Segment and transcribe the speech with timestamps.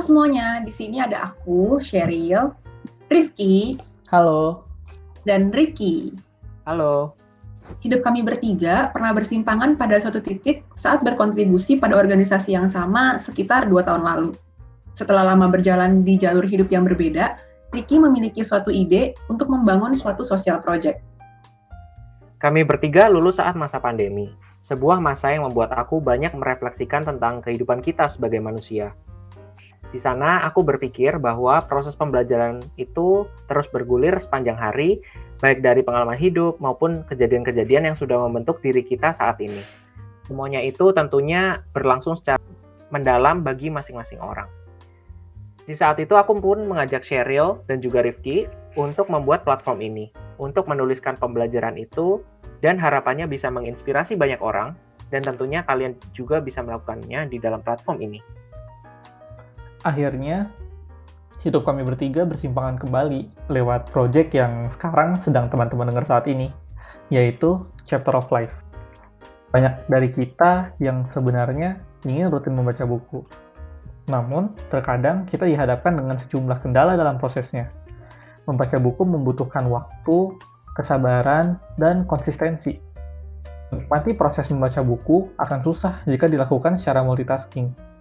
[0.00, 2.54] semuanya, di sini ada aku, Sheryl,
[3.12, 3.76] Rifki,
[4.08, 4.64] Halo.
[5.28, 6.14] dan Ricky.
[6.64, 7.18] Halo.
[7.80, 13.68] Hidup kami bertiga pernah bersimpangan pada suatu titik saat berkontribusi pada organisasi yang sama sekitar
[13.68, 14.30] dua tahun lalu.
[14.94, 17.40] Setelah lama berjalan di jalur hidup yang berbeda,
[17.74, 21.02] Ricky memiliki suatu ide untuk membangun suatu sosial project.
[22.38, 24.30] Kami bertiga lulus saat masa pandemi.
[24.62, 28.94] Sebuah masa yang membuat aku banyak merefleksikan tentang kehidupan kita sebagai manusia.
[29.94, 34.98] Di sana aku berpikir bahwa proses pembelajaran itu terus bergulir sepanjang hari,
[35.38, 39.62] baik dari pengalaman hidup maupun kejadian-kejadian yang sudah membentuk diri kita saat ini.
[40.26, 42.42] Semuanya itu tentunya berlangsung secara
[42.90, 44.50] mendalam bagi masing-masing orang.
[45.62, 50.10] Di saat itu aku pun mengajak Sheryl dan juga Rifki untuk membuat platform ini,
[50.42, 52.18] untuk menuliskan pembelajaran itu,
[52.66, 54.74] dan harapannya bisa menginspirasi banyak orang,
[55.14, 58.18] dan tentunya kalian juga bisa melakukannya di dalam platform ini.
[59.84, 60.48] Akhirnya,
[61.44, 66.48] hidup kami bertiga bersimpangan kembali lewat project yang sekarang sedang teman-teman dengar saat ini,
[67.12, 68.56] yaitu Chapter of Life.
[69.52, 73.28] Banyak dari kita yang sebenarnya ingin rutin membaca buku.
[74.08, 77.68] Namun, terkadang kita dihadapkan dengan sejumlah kendala dalam prosesnya.
[78.48, 80.32] Membaca buku membutuhkan waktu,
[80.80, 82.80] kesabaran, dan konsistensi.
[83.68, 87.93] Menikmati proses membaca buku akan susah jika dilakukan secara multitasking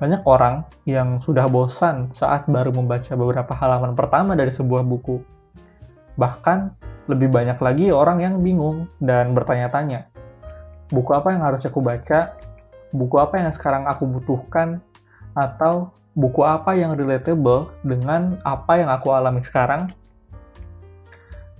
[0.00, 5.20] banyak orang yang sudah bosan saat baru membaca beberapa halaman pertama dari sebuah buku.
[6.16, 6.72] Bahkan,
[7.12, 10.08] lebih banyak lagi orang yang bingung dan bertanya-tanya,
[10.88, 12.32] buku apa yang harus aku baca,
[12.96, 14.80] buku apa yang sekarang aku butuhkan,
[15.36, 19.92] atau buku apa yang relatable dengan apa yang aku alami sekarang.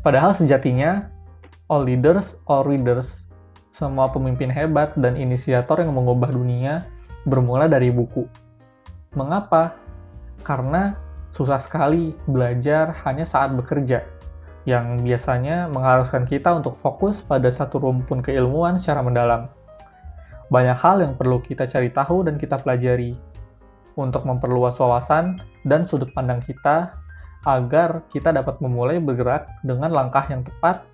[0.00, 1.12] Padahal sejatinya,
[1.68, 3.28] all leaders, all readers,
[3.68, 6.88] semua pemimpin hebat dan inisiator yang mengubah dunia
[7.26, 8.24] bermula dari buku.
[9.16, 9.76] Mengapa?
[10.46, 10.96] Karena
[11.34, 14.02] susah sekali belajar hanya saat bekerja,
[14.64, 19.50] yang biasanya mengharuskan kita untuk fokus pada satu rumpun keilmuan secara mendalam.
[20.50, 23.14] Banyak hal yang perlu kita cari tahu dan kita pelajari
[23.94, 26.94] untuk memperluas wawasan dan sudut pandang kita
[27.46, 30.84] agar kita dapat memulai bergerak dengan langkah yang tepat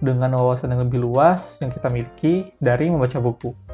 [0.00, 3.65] dengan wawasan yang lebih luas yang kita miliki dari membaca buku.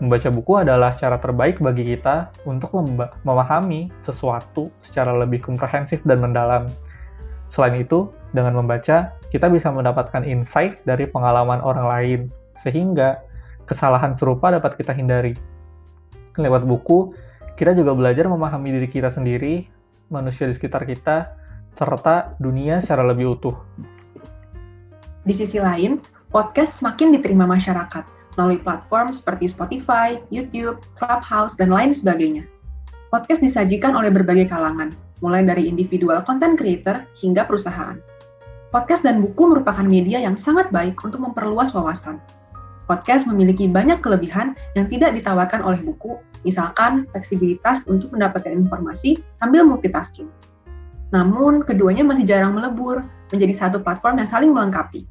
[0.00, 2.72] Membaca buku adalah cara terbaik bagi kita untuk
[3.20, 6.72] memahami sesuatu secara lebih komprehensif dan mendalam.
[7.52, 12.20] Selain itu, dengan membaca, kita bisa mendapatkan insight dari pengalaman orang lain,
[12.56, 13.20] sehingga
[13.68, 15.36] kesalahan serupa dapat kita hindari.
[16.40, 17.12] Lewat buku,
[17.60, 19.68] kita juga belajar memahami diri kita sendiri,
[20.08, 21.36] manusia di sekitar kita,
[21.76, 23.56] serta dunia secara lebih utuh.
[25.28, 26.00] Di sisi lain,
[26.32, 32.46] podcast semakin diterima masyarakat melalui platform seperti Spotify, YouTube, Clubhouse, dan lain sebagainya.
[33.10, 37.98] Podcast disajikan oleh berbagai kalangan, mulai dari individual content creator hingga perusahaan.
[38.70, 42.22] Podcast dan buku merupakan media yang sangat baik untuk memperluas wawasan.
[42.86, 49.66] Podcast memiliki banyak kelebihan yang tidak ditawarkan oleh buku, misalkan fleksibilitas untuk mendapatkan informasi sambil
[49.66, 50.30] multitasking.
[51.10, 53.02] Namun, keduanya masih jarang melebur
[53.34, 55.06] menjadi satu platform yang saling melengkapi.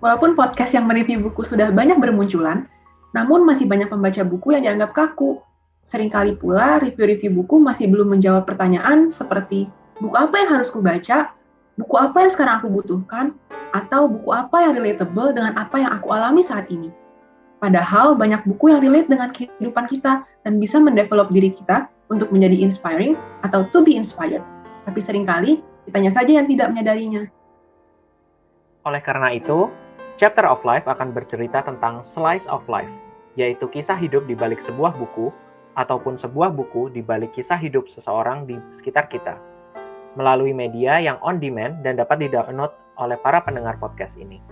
[0.00, 2.64] Walaupun podcast yang mereview buku sudah banyak bermunculan,
[3.12, 5.44] namun masih banyak pembaca buku yang dianggap kaku.
[5.84, 9.68] Seringkali pula review-review buku masih belum menjawab pertanyaan seperti
[10.00, 11.36] buku apa yang harus kubaca,
[11.76, 13.36] buku apa yang sekarang aku butuhkan,
[13.76, 16.88] atau buku apa yang relatable dengan apa yang aku alami saat ini.
[17.60, 22.56] Padahal banyak buku yang relate dengan kehidupan kita dan bisa mendevelop diri kita untuk menjadi
[22.64, 24.40] inspiring atau to be inspired.
[24.88, 27.28] Tapi sering kali kitanya saja yang tidak menyadarinya.
[28.88, 29.68] Oleh karena itu,
[30.20, 32.92] Chapter of Life akan bercerita tentang slice of life,
[33.40, 35.32] yaitu kisah hidup di balik sebuah buku
[35.80, 39.40] ataupun sebuah buku di balik kisah hidup seseorang di sekitar kita,
[40.20, 42.68] melalui media yang on demand dan dapat di-download
[43.00, 44.44] oleh para pendengar podcast ini.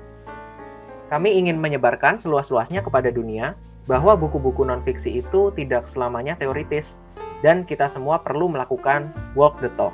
[1.13, 3.53] Kami ingin menyebarkan seluas-luasnya kepada dunia
[3.85, 6.97] bahwa buku-buku non-fiksi itu tidak selamanya teoritis,
[7.45, 9.93] dan kita semua perlu melakukan walk the talk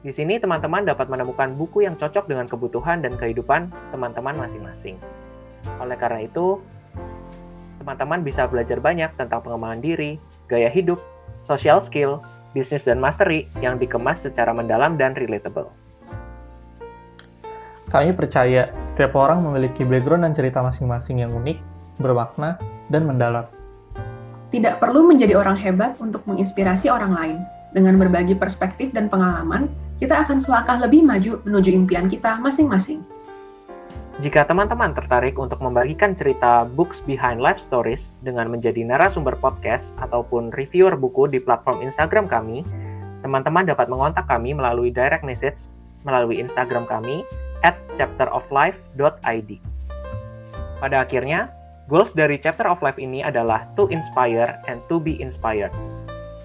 [0.00, 4.96] di sini teman-teman dapat menemukan buku yang cocok dengan kebutuhan dan kehidupan teman-teman masing-masing.
[5.76, 6.56] Oleh karena itu,
[7.84, 10.16] teman-teman bisa belajar banyak tentang pengembangan diri,
[10.48, 10.96] gaya hidup,
[11.44, 12.24] social skill,
[12.56, 15.68] bisnis dan mastery yang dikemas secara mendalam dan relatable.
[17.92, 21.60] Kami percaya setiap orang memiliki background dan cerita masing-masing yang unik,
[22.00, 22.56] bermakna,
[22.88, 23.44] dan mendalam.
[24.48, 27.38] Tidak perlu menjadi orang hebat untuk menginspirasi orang lain.
[27.70, 29.70] Dengan berbagi perspektif dan pengalaman,
[30.00, 33.04] kita akan selangkah lebih maju menuju impian kita masing-masing.
[34.20, 40.52] Jika teman-teman tertarik untuk membagikan cerita Books Behind Life Stories dengan menjadi narasumber podcast ataupun
[40.56, 42.64] reviewer buku di platform Instagram kami,
[43.24, 45.72] teman-teman dapat mengontak kami melalui direct message
[46.04, 47.24] melalui Instagram kami
[47.60, 49.50] at chapteroflife.id.
[50.80, 51.52] Pada akhirnya,
[51.92, 55.72] goals dari Chapter of Life ini adalah to inspire and to be inspired,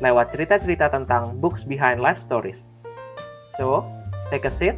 [0.03, 2.74] lewat cerita-cerita tentang books behind life stories.
[3.57, 3.85] So,
[4.29, 4.75] take a seat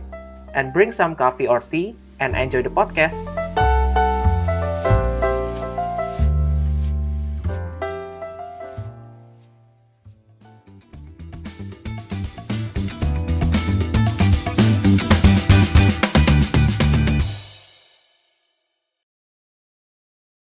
[0.53, 3.17] and bring some coffee or tea and enjoy the podcast